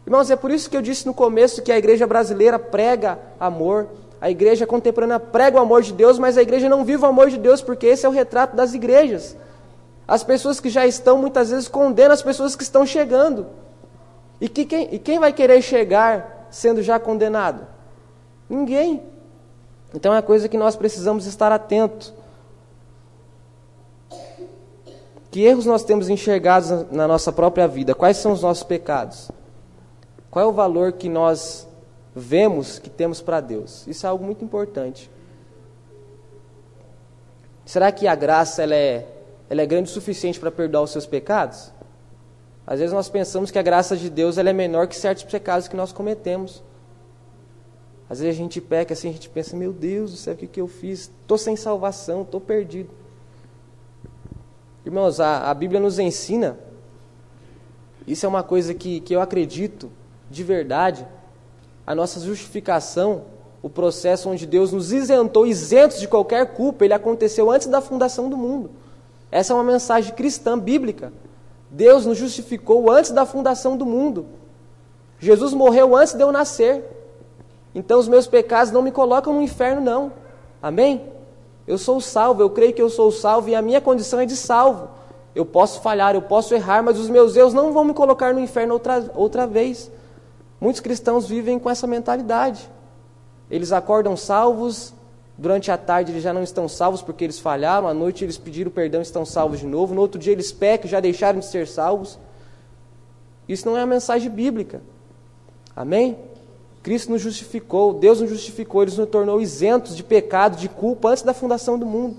[0.08, 3.90] Irmãos, é por isso que eu disse no começo que a igreja brasileira prega amor,
[4.22, 7.30] a igreja contemporânea prega o amor de Deus, mas a igreja não vive o amor
[7.30, 9.36] de Deus, porque esse é o retrato das igrejas.
[10.08, 13.48] As pessoas que já estão, muitas vezes, condenam as pessoas que estão chegando.
[14.42, 17.68] E, que quem, e quem vai querer chegar sendo já condenado?
[18.50, 19.04] Ninguém.
[19.94, 22.12] Então é coisa que nós precisamos estar atentos.
[25.30, 27.94] Que erros nós temos enxergados na nossa própria vida?
[27.94, 29.30] Quais são os nossos pecados?
[30.32, 31.68] Qual é o valor que nós
[32.16, 33.86] vemos que temos para Deus?
[33.86, 35.10] Isso é algo muito importante.
[37.64, 39.08] Será que a graça ela é,
[39.50, 41.72] ela é grande o suficiente para perdoar os seus pecados?
[42.72, 45.68] Às vezes nós pensamos que a graça de Deus ela é menor que certos pecados
[45.68, 46.64] que nós cometemos.
[48.10, 50.48] Às vezes a gente peca assim, a gente pensa, meu Deus do céu, o que,
[50.48, 51.12] que eu fiz?
[51.22, 52.90] Estou sem salvação, estou perdido.
[54.86, 56.58] Irmãos, a, a Bíblia nos ensina,
[58.08, 59.92] isso é uma coisa que, que eu acredito
[60.30, 61.06] de verdade,
[61.86, 63.26] a nossa justificação,
[63.62, 68.30] o processo onde Deus nos isentou, isentos de qualquer culpa, ele aconteceu antes da fundação
[68.30, 68.72] do mundo.
[69.30, 71.12] Essa é uma mensagem cristã, bíblica.
[71.72, 74.26] Deus nos justificou antes da fundação do mundo.
[75.18, 76.84] Jesus morreu antes de eu nascer.
[77.74, 80.12] Então os meus pecados não me colocam no inferno, não.
[80.62, 81.10] Amém?
[81.66, 84.36] Eu sou salvo, eu creio que eu sou salvo e a minha condição é de
[84.36, 84.90] salvo.
[85.34, 88.40] Eu posso falhar, eu posso errar, mas os meus erros não vão me colocar no
[88.42, 89.90] inferno outra, outra vez.
[90.60, 92.70] Muitos cristãos vivem com essa mentalidade.
[93.50, 94.94] Eles acordam salvos,
[95.42, 98.70] Durante a tarde eles já não estão salvos porque eles falharam, à noite eles pediram
[98.70, 101.48] perdão e estão salvos de novo, no outro dia eles pecam e já deixaram de
[101.48, 102.20] ser salvos.
[103.50, 104.84] Isso não é a mensagem bíblica.
[105.76, 106.16] Amém?
[106.84, 111.24] Cristo nos justificou, Deus nos justificou, Ele nos tornou isentos de pecado, de culpa antes
[111.24, 112.18] da fundação do mundo.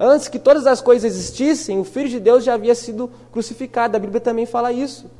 [0.00, 3.98] Antes que todas as coisas existissem, o Filho de Deus já havia sido crucificado.
[3.98, 5.10] A Bíblia também fala isso.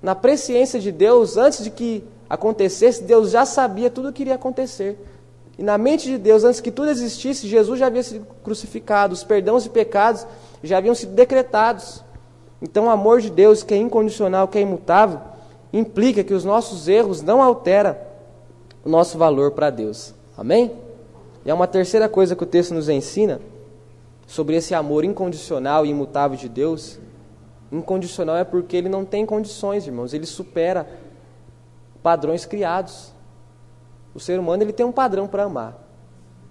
[0.00, 4.36] Na presciência de Deus, antes de que acontecesse, Deus já sabia tudo o que iria
[4.36, 4.96] acontecer.
[5.58, 9.24] E na mente de Deus, antes que tudo existisse, Jesus já havia sido crucificado, os
[9.24, 10.24] perdões de pecados
[10.62, 12.04] já haviam sido decretados.
[12.62, 15.20] Então, o amor de Deus, que é incondicional, que é imutável,
[15.72, 17.96] implica que os nossos erros não alteram
[18.84, 20.14] o nosso valor para Deus.
[20.36, 20.72] Amém?
[21.44, 23.40] E é uma terceira coisa que o texto nos ensina
[24.26, 27.00] sobre esse amor incondicional e imutável de Deus.
[27.72, 30.88] Incondicional é porque ele não tem condições, irmãos, ele supera
[32.02, 33.12] padrões criados.
[34.18, 35.78] O ser humano ele tem um padrão para amar.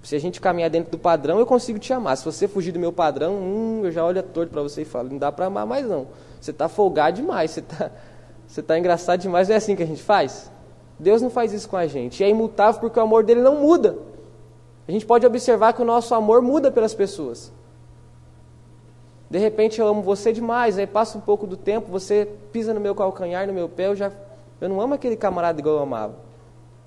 [0.01, 2.15] Se a gente caminhar dentro do padrão, eu consigo te amar.
[2.15, 5.09] Se você fugir do meu padrão, hum, eu já olho torto para você e falo,
[5.09, 6.07] não dá para amar mais não.
[6.39, 7.91] Você está folgado demais, você está
[8.47, 9.49] você tá engraçado demais.
[9.49, 10.49] Não é assim que a gente faz?
[10.97, 12.23] Deus não faz isso com a gente.
[12.23, 13.97] É imutável porque o amor dele não muda.
[14.87, 17.51] A gente pode observar que o nosso amor muda pelas pessoas.
[19.29, 22.79] De repente eu amo você demais, aí passa um pouco do tempo, você pisa no
[22.79, 24.09] meu calcanhar, no meu pé, eu já
[24.61, 26.26] eu não amo aquele camarada igual eu amava.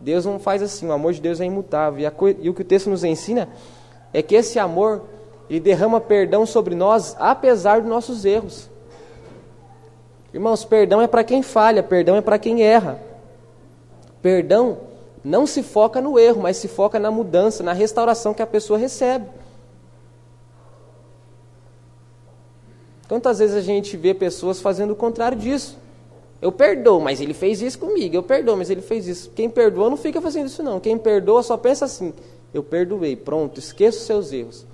[0.00, 2.00] Deus não faz assim, o amor de Deus é imutável.
[2.00, 3.48] E, e o que o texto nos ensina
[4.12, 5.02] é que esse amor
[5.48, 8.70] Ele derrama perdão sobre nós apesar dos nossos erros.
[10.32, 13.00] Irmãos, perdão é para quem falha, perdão é para quem erra.
[14.22, 14.78] Perdão
[15.22, 18.78] não se foca no erro, mas se foca na mudança, na restauração que a pessoa
[18.78, 19.26] recebe.
[23.06, 25.76] Quantas vezes a gente vê pessoas fazendo o contrário disso?
[26.40, 28.14] Eu perdoo, mas ele fez isso comigo.
[28.14, 29.30] Eu perdoo, mas ele fez isso.
[29.30, 30.80] Quem perdoa não fica fazendo isso, não.
[30.80, 32.14] Quem perdoa só pensa assim:
[32.52, 34.66] eu perdoei, pronto, esqueça os seus erros.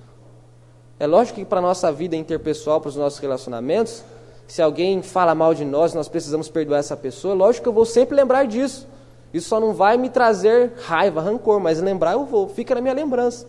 [0.99, 4.03] É lógico que para a nossa vida interpessoal, para os nossos relacionamentos,
[4.47, 7.85] se alguém fala mal de nós, nós precisamos perdoar essa pessoa, lógico que eu vou
[7.85, 8.87] sempre lembrar disso.
[9.33, 12.93] Isso só não vai me trazer raiva, rancor, mas lembrar eu vou, fica na minha
[12.93, 13.45] lembrança.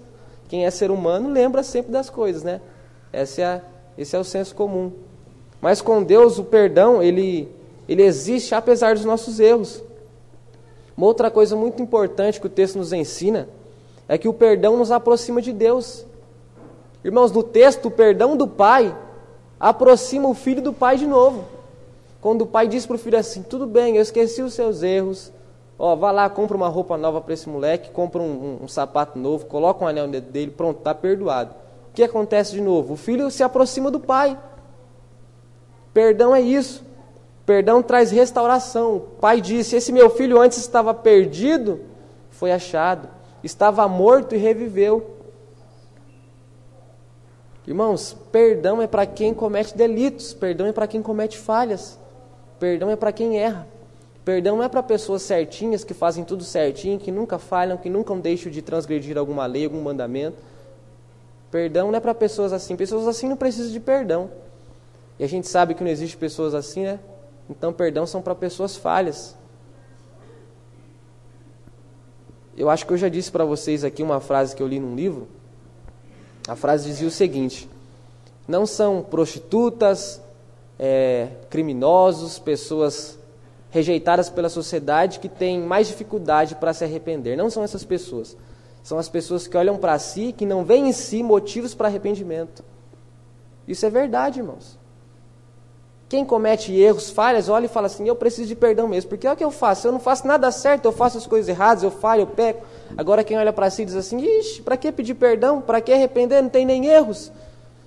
[0.48, 2.60] Quem é ser humano lembra sempre das coisas, né?
[3.12, 3.22] É,
[3.96, 4.92] esse é o senso comum.
[5.60, 7.48] Mas com Deus, o perdão, ele,
[7.88, 9.82] ele existe apesar dos nossos erros.
[10.96, 13.48] Uma outra coisa muito importante que o texto nos ensina
[14.06, 16.04] é que o perdão nos aproxima de Deus.
[17.04, 18.96] Irmãos, no texto, o perdão do pai
[19.58, 21.44] aproxima o filho do pai de novo.
[22.20, 25.32] Quando o pai diz para o filho assim: Tudo bem, eu esqueci os seus erros.
[25.78, 29.16] Ó, vá lá, compra uma roupa nova para esse moleque, compra um, um, um, sapato
[29.16, 31.54] novo, coloca um anel no dedo dele, pronto, está perdoado.
[31.90, 32.94] O que acontece de novo?
[32.94, 34.36] O filho se aproxima do pai.
[35.94, 36.84] Perdão é isso.
[37.48, 38.96] Perdão traz restauração.
[38.96, 41.80] O pai disse: Esse meu filho antes estava perdido,
[42.28, 43.08] foi achado.
[43.42, 45.16] Estava morto e reviveu.
[47.66, 51.98] Irmãos, perdão é para quem comete delitos, perdão é para quem comete falhas,
[52.60, 53.66] perdão é para quem erra.
[54.26, 58.52] Perdão é para pessoas certinhas que fazem tudo certinho, que nunca falham, que nunca deixam
[58.52, 60.36] de transgredir alguma lei, algum mandamento.
[61.50, 62.76] Perdão não é para pessoas assim.
[62.76, 64.30] Pessoas assim não precisam de perdão.
[65.18, 66.98] E a gente sabe que não existe pessoas assim, né?
[67.48, 69.36] Então, perdão são para pessoas falhas.
[72.56, 74.94] Eu acho que eu já disse para vocês aqui uma frase que eu li num
[74.94, 75.28] livro
[76.48, 77.68] a frase dizia o seguinte:
[78.48, 80.20] não são prostitutas,
[80.78, 83.18] é, criminosos, pessoas
[83.70, 87.36] rejeitadas pela sociedade que têm mais dificuldade para se arrepender.
[87.36, 88.34] Não são essas pessoas.
[88.82, 92.64] São as pessoas que olham para si, que não veem em si motivos para arrependimento.
[93.66, 94.77] Isso é verdade, irmãos.
[96.08, 99.10] Quem comete erros, falhas, olha e fala assim: Eu preciso de perdão mesmo.
[99.10, 99.86] Porque é o que eu faço.
[99.86, 102.64] Eu não faço nada certo, eu faço as coisas erradas, eu falho, eu peco.
[102.96, 105.60] Agora quem olha para si diz assim: Ixi, para que pedir perdão?
[105.60, 106.42] Para que arrepender?
[106.42, 107.30] Não tem nem erros.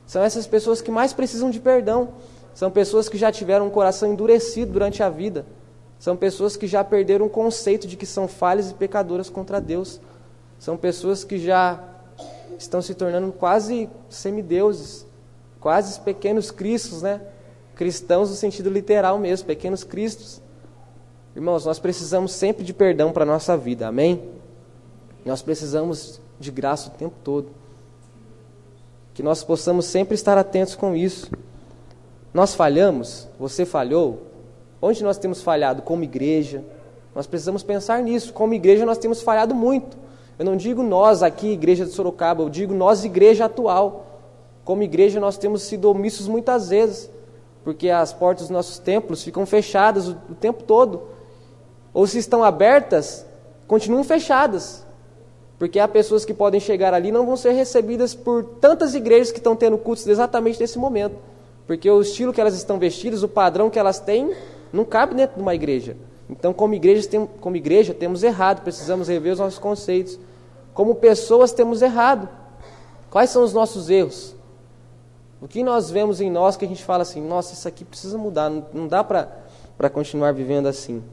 [0.06, 2.10] São essas pessoas que mais precisam de perdão.
[2.54, 5.46] São pessoas que já tiveram um coração endurecido durante a vida.
[5.98, 10.00] São pessoas que já perderam o conceito de que são falhas e pecadoras contra Deus.
[10.60, 11.80] São pessoas que já
[12.58, 15.08] estão se tornando quase semideuses,
[15.60, 17.22] quase pequenos cristos, né?
[17.82, 20.40] Cristãos no sentido literal mesmo, pequenos cristos.
[21.36, 24.22] Irmãos, nós precisamos sempre de perdão para a nossa vida, amém?
[25.26, 27.48] Nós precisamos de graça o tempo todo.
[29.16, 31.32] Que nós possamos sempre estar atentos com isso.
[32.32, 34.28] Nós falhamos, você falhou.
[34.80, 35.82] Onde nós temos falhado?
[35.82, 36.64] Como igreja.
[37.16, 38.32] Nós precisamos pensar nisso.
[38.32, 39.98] Como igreja, nós temos falhado muito.
[40.38, 44.06] Eu não digo nós aqui, igreja de Sorocaba, eu digo nós, igreja atual.
[44.64, 47.10] Como igreja, nós temos sido omissos muitas vezes
[47.64, 51.04] porque as portas dos nossos templos ficam fechadas o, o tempo todo.
[51.94, 53.26] Ou se estão abertas,
[53.68, 54.86] continuam fechadas.
[55.60, 59.32] Porque há pessoas que podem chegar ali e não vão ser recebidas por tantas igrejas
[59.32, 61.16] que estão tendo cultos exatamente nesse momento.
[61.68, 64.34] Porque o estilo que elas estão vestidas, o padrão que elas têm,
[64.74, 65.96] não cabe dentro de uma igreja.
[66.30, 70.18] Então, como igreja, tem, como igreja temos errado, precisamos rever os nossos conceitos.
[70.74, 72.28] Como pessoas, temos errado.
[73.10, 74.34] Quais são os nossos erros?
[75.42, 78.16] O que nós vemos em nós que a gente fala assim, nossa, isso aqui precisa
[78.16, 81.04] mudar, não, dá para continuar vivendo assim.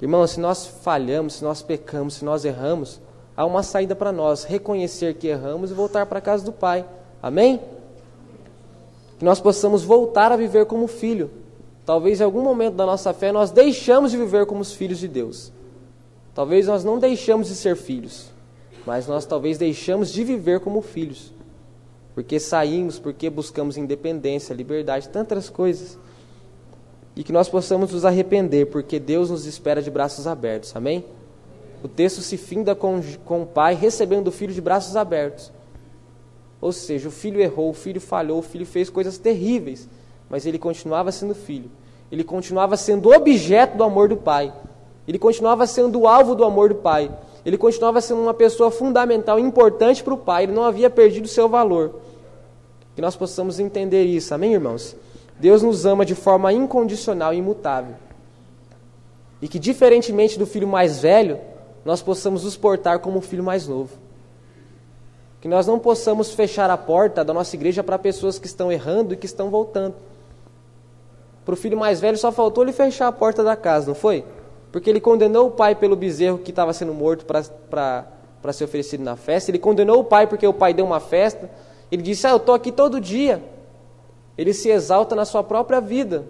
[0.00, 3.00] Irmão, se nós falhamos, se nós pecamos, se nós erramos,
[3.36, 6.84] há uma saída para nós, reconhecer que erramos e voltar para a casa do Pai.
[7.22, 7.60] Amém?
[9.20, 11.30] Que nós possamos voltar a viver como filho.
[11.86, 15.06] Talvez em algum momento da nossa fé nós deixamos de viver como os filhos de
[15.06, 15.52] Deus.
[16.34, 18.32] Talvez nós não deixamos de ser filhos,
[18.84, 21.31] mas nós talvez deixamos de viver como filhos
[22.14, 25.98] porque saímos, porque buscamos independência, liberdade, tantas coisas.
[27.16, 31.04] E que nós possamos nos arrepender, porque Deus nos espera de braços abertos, amém?
[31.82, 35.50] O texto se finda com, com o pai recebendo o filho de braços abertos.
[36.60, 39.88] Ou seja, o filho errou, o filho falhou, o filho fez coisas terríveis,
[40.30, 41.70] mas ele continuava sendo filho.
[42.10, 44.52] Ele continuava sendo objeto do amor do pai.
[45.08, 47.10] Ele continuava sendo alvo do amor do pai.
[47.44, 50.44] Ele continuava sendo uma pessoa fundamental, importante para o pai.
[50.44, 51.96] Ele não havia perdido o seu valor.
[52.94, 54.94] Que nós possamos entender isso, amém, irmãos?
[55.38, 57.96] Deus nos ama de forma incondicional e imutável.
[59.40, 61.40] E que, diferentemente do filho mais velho,
[61.84, 63.90] nós possamos nos portar como o filho mais novo.
[65.40, 69.14] Que nós não possamos fechar a porta da nossa igreja para pessoas que estão errando
[69.14, 69.96] e que estão voltando.
[71.44, 74.24] Para o filho mais velho só faltou ele fechar a porta da casa, não foi?
[74.72, 79.14] Porque ele condenou o pai pelo bezerro que estava sendo morto para ser oferecido na
[79.16, 79.50] festa.
[79.50, 81.50] Ele condenou o pai porque o pai deu uma festa.
[81.90, 83.42] Ele disse: Ah, eu estou aqui todo dia.
[84.36, 86.24] Ele se exalta na sua própria vida.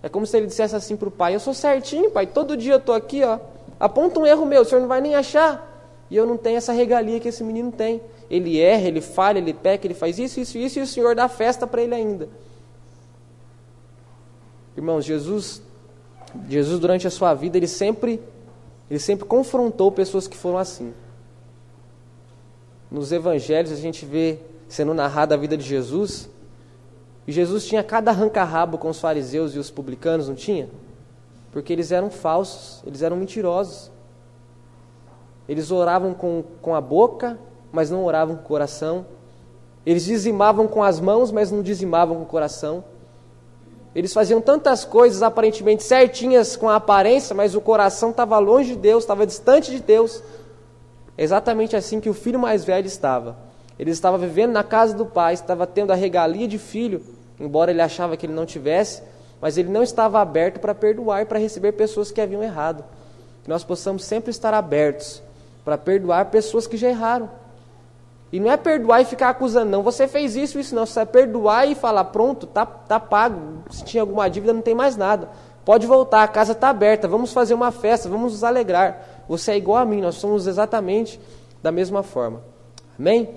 [0.00, 2.74] É como se ele dissesse assim para o pai: Eu sou certinho, pai, todo dia
[2.74, 3.40] eu estou aqui, ó.
[3.80, 5.66] Aponta um erro meu, o senhor não vai nem achar.
[6.08, 8.00] E eu não tenho essa regalia que esse menino tem.
[8.30, 11.28] Ele erra, ele falha, ele peca, ele faz isso, isso, isso, e o senhor dá
[11.28, 12.28] festa para ele ainda.
[14.76, 15.60] Irmãos, Jesus,
[16.48, 18.20] Jesus durante a sua vida, ele sempre,
[18.90, 20.92] ele sempre confrontou pessoas que foram assim.
[22.90, 24.38] Nos evangelhos a gente vê
[24.68, 26.28] sendo narrada a vida de Jesus,
[27.26, 30.68] e Jesus tinha cada arranca-rabo com os fariseus e os publicanos, não tinha?
[31.52, 33.90] Porque eles eram falsos, eles eram mentirosos.
[35.46, 37.38] Eles oravam com, com a boca,
[37.70, 39.06] mas não oravam com o coração.
[39.84, 42.84] Eles dizimavam com as mãos, mas não dizimavam com o coração.
[43.94, 48.78] Eles faziam tantas coisas aparentemente certinhas com a aparência, mas o coração estava longe de
[48.78, 50.22] Deus, estava distante de Deus.
[51.16, 53.36] É exatamente assim que o filho mais velho estava.
[53.78, 57.02] Ele estava vivendo na casa do pai, estava tendo a regalia de filho,
[57.40, 59.02] embora ele achava que ele não tivesse,
[59.40, 62.84] mas ele não estava aberto para perdoar e para receber pessoas que haviam errado.
[63.42, 65.22] Que nós possamos sempre estar abertos
[65.64, 67.30] para perdoar pessoas que já erraram.
[68.32, 69.82] E não é perdoar e ficar acusando, não.
[69.82, 70.84] Você fez isso, isso não.
[70.84, 73.62] Você é perdoar e falar, pronto, tá, tá pago.
[73.70, 75.30] Se tinha alguma dívida, não tem mais nada.
[75.64, 79.24] Pode voltar, a casa está aberta, vamos fazer uma festa, vamos nos alegrar.
[79.28, 81.20] Você é igual a mim, nós somos exatamente
[81.62, 82.42] da mesma forma.
[82.98, 83.28] Amém?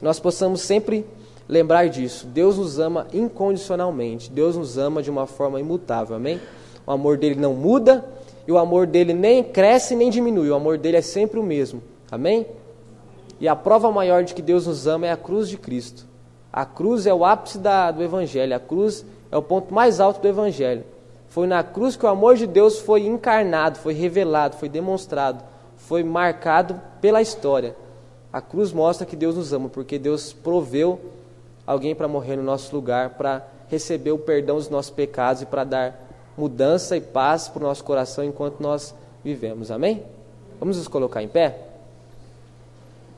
[0.00, 1.06] Nós possamos sempre
[1.48, 2.26] lembrar disso.
[2.26, 4.30] Deus nos ama incondicionalmente.
[4.30, 6.16] Deus nos ama de uma forma imutável.
[6.16, 6.40] Amém?
[6.86, 8.04] O amor dele não muda
[8.46, 10.50] e o amor dele nem cresce nem diminui.
[10.50, 11.82] O amor dele é sempre o mesmo.
[12.10, 12.46] Amém?
[13.40, 16.06] E a prova maior de que Deus nos ama é a cruz de Cristo.
[16.52, 20.20] A cruz é o ápice da, do Evangelho, a cruz é o ponto mais alto
[20.20, 20.84] do Evangelho.
[21.28, 25.44] Foi na cruz que o amor de Deus foi encarnado, foi revelado, foi demonstrado,
[25.76, 27.76] foi marcado pela história.
[28.32, 30.98] A cruz mostra que Deus nos ama, porque Deus proveu
[31.66, 35.64] alguém para morrer no nosso lugar, para receber o perdão dos nossos pecados e para
[35.64, 38.94] dar mudança e paz para o nosso coração enquanto nós
[39.24, 39.70] vivemos.
[39.70, 40.02] Amém?
[40.58, 41.58] Vamos nos colocar em pé?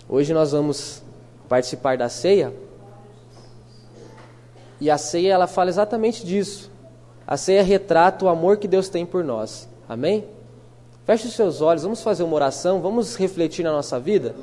[0.08, 1.02] Hoje nós vamos
[1.48, 2.54] participar da ceia.
[4.80, 6.70] E a ceia ela fala exatamente disso.
[7.26, 9.68] A ceia retrata o amor que Deus tem por nós.
[9.86, 10.24] Amém?
[11.04, 14.34] Feche os seus olhos, vamos fazer uma oração, vamos refletir na nossa vida.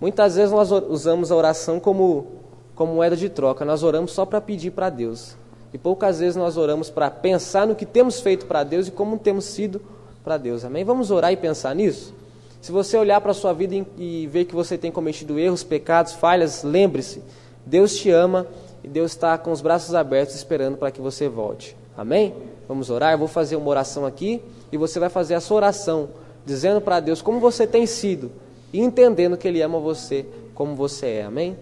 [0.00, 2.26] Muitas vezes nós usamos a oração como,
[2.74, 5.36] como moeda de troca, nós oramos só para pedir para Deus.
[5.74, 9.18] E poucas vezes nós oramos para pensar no que temos feito para Deus e como
[9.18, 9.80] temos sido
[10.24, 10.64] para Deus.
[10.64, 10.84] Amém?
[10.84, 12.14] Vamos orar e pensar nisso?
[12.60, 16.12] Se você olhar para a sua vida e ver que você tem cometido erros, pecados,
[16.14, 17.22] falhas, lembre-se:
[17.64, 18.46] Deus te ama
[18.82, 21.76] e Deus está com os braços abertos esperando para que você volte.
[21.96, 22.34] Amém?
[22.68, 23.12] Vamos orar?
[23.12, 26.08] Eu vou fazer uma oração aqui e você vai fazer a sua oração,
[26.44, 28.30] dizendo para Deus como você tem sido
[28.72, 31.22] e entendendo que Ele ama você como você é.
[31.24, 31.56] Amém?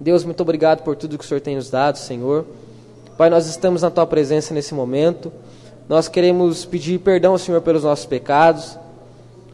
[0.00, 2.46] Deus, muito obrigado por tudo que o Senhor tem nos dado, Senhor.
[3.16, 5.32] Pai, nós estamos na Tua presença nesse momento.
[5.88, 8.78] Nós queremos pedir perdão Senhor pelos nossos pecados.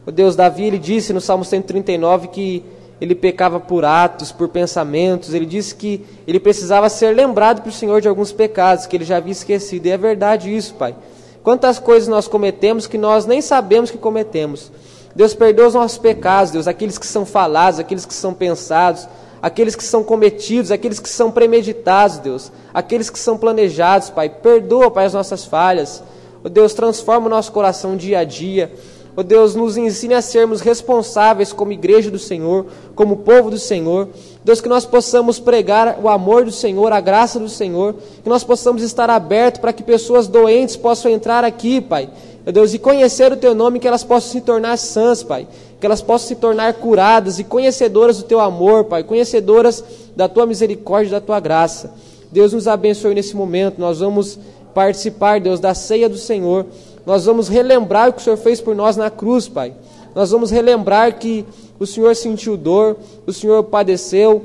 [0.05, 2.63] O Deus Davi, ele disse no Salmo 139 que
[3.01, 5.33] ele pecava por atos, por pensamentos.
[5.33, 9.05] Ele disse que ele precisava ser lembrado para o Senhor de alguns pecados que ele
[9.05, 9.85] já havia esquecido.
[9.87, 10.95] E é verdade isso, Pai.
[11.43, 14.71] Quantas coisas nós cometemos que nós nem sabemos que cometemos.
[15.15, 19.07] Deus perdoa os nossos pecados, Deus, aqueles que são falados, aqueles que são pensados,
[19.41, 24.27] aqueles que são cometidos, aqueles que são premeditados, Deus, aqueles que são planejados, Pai.
[24.27, 26.03] Perdoa, Pai, as nossas falhas.
[26.43, 28.73] Oh, Deus, transforma o nosso coração dia a dia.
[29.17, 33.57] Ó oh Deus, nos ensine a sermos responsáveis como igreja do Senhor, como povo do
[33.57, 34.09] Senhor.
[34.43, 38.43] Deus, que nós possamos pregar o amor do Senhor, a graça do Senhor, que nós
[38.43, 42.09] possamos estar abertos para que pessoas doentes possam entrar aqui, Pai.
[42.45, 45.47] Ó Deus, e conhecer o Teu nome, que elas possam se tornar sãs, Pai.
[45.79, 49.01] Que elas possam se tornar curadas e conhecedoras do Teu amor, Pai.
[49.01, 49.81] Conhecedoras
[50.13, 51.93] da Tua misericórdia da Tua graça.
[52.31, 53.79] Deus nos abençoe nesse momento.
[53.79, 54.37] Nós vamos
[54.73, 56.65] participar, Deus, da ceia do Senhor.
[57.05, 59.73] Nós vamos relembrar o que o Senhor fez por nós na cruz, Pai.
[60.15, 61.45] Nós vamos relembrar que
[61.79, 62.97] o Senhor sentiu dor,
[63.27, 64.41] o Senhor padeceu,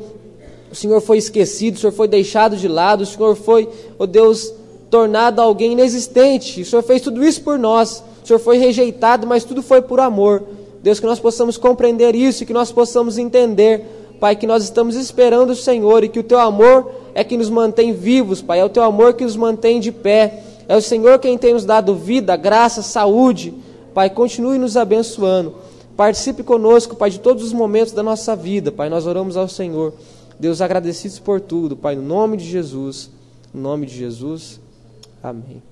[0.71, 4.53] o Senhor foi esquecido, o Senhor foi deixado de lado, o Senhor foi, oh Deus,
[4.91, 6.63] tornado alguém inexistente.
[6.63, 8.03] O Senhor fez tudo isso por nós.
[8.23, 10.43] O Senhor foi rejeitado, mas tudo foi por amor.
[10.83, 13.85] Deus, que nós possamos compreender isso e que nós possamos entender,
[14.19, 17.51] Pai, que nós estamos esperando o Senhor e que o Teu amor é que nos
[17.51, 18.61] mantém vivos, Pai.
[18.61, 20.43] É o Teu amor que nos mantém de pé.
[20.71, 23.53] É o Senhor quem tem nos dado vida, graça, saúde.
[23.93, 25.57] Pai, continue nos abençoando.
[25.97, 28.89] Participe conosco, Pai, de todos os momentos da nossa vida, Pai.
[28.89, 29.93] Nós oramos ao Senhor.
[30.39, 33.11] Deus, agradecidos por tudo, Pai, no nome de Jesus.
[33.53, 34.61] No nome de Jesus.
[35.21, 35.70] Amém.